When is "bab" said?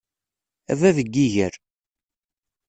0.79-0.97